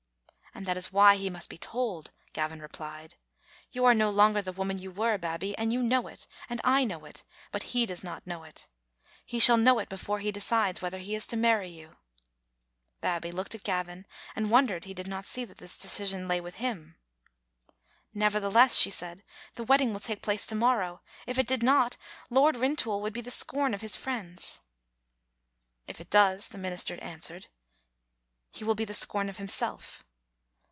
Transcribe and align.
"And 0.53 0.65
that 0.67 0.75
is 0.77 0.91
why 0.91 1.15
he 1.15 1.29
must 1.29 1.49
be 1.49 1.57
told 1.57 2.07
of 2.09 2.13
me," 2.13 2.19
Gavin 2.33 2.61
re 2.61 2.67
plied." 2.67 3.15
You 3.71 3.85
are 3.85 3.93
no 3.95 4.09
longer 4.09 4.41
the 4.41 4.51
woman 4.51 4.77
you 4.79 4.91
were. 4.91 5.17
Bab 5.17 5.39
bie, 5.39 5.55
and 5.57 5.71
you 5.71 5.81
know 5.81 6.07
it, 6.07 6.27
and 6.49 6.59
I 6.65 6.83
know 6.83 7.05
it, 7.05 7.23
but 7.53 7.63
he 7.71 7.85
does 7.85 8.03
not 8.03 8.27
know 8.27 8.43
it. 8.43 8.67
He 9.25 9.39
shall 9.39 9.55
know 9.55 9.79
it 9.79 9.87
before 9.87 10.19
he 10.19 10.29
decides 10.29 10.81
whether 10.81 10.97
he 10.99 11.15
is 11.15 11.25
to 11.27 11.37
marry 11.37 11.69
you." 11.69 11.95
Babbie 12.99 13.31
looked 13.31 13.55
at 13.55 13.63
Gavin, 13.63 14.05
and 14.35 14.51
wondered 14.51 14.83
he 14.83 14.93
did 14.93 15.07
not 15.07 15.25
see 15.25 15.45
that 15.45 15.57
this 15.57 15.77
decision 15.77 16.27
lay 16.27 16.41
with 16.41 16.55
him. 16.55 16.97
^"Nevertheless," 18.15 18.75
she 18.77 18.89
said, 18.91 19.23
"the 19.55 19.63
wedding 19.63 19.93
will 19.93 20.01
take 20.01 20.21
place 20.21 20.45
to 20.47 20.53
morrow; 20.55 21.01
if 21.25 21.39
it 21.39 21.47
did 21.47 21.63
not. 21.63 21.95
Lord 22.29 22.57
Rintoul 22.57 23.01
would 23.01 23.13
be 23.13 23.21
the 23.21 23.31
scorn 23.31 23.73
of 23.73 23.81
his 23.81 23.95
friends." 23.95 24.59
"If 25.87 26.01
it 26.01 26.09
does," 26.09 26.49
the 26.49 26.57
minister 26.59 27.01
answered, 27.01 27.47
"he 28.51 28.65
will 28.65 28.75
be 28.75 28.85
the 28.85 28.93
scorn 28.93 29.29
of 29.29 29.37
himself. 29.37 30.03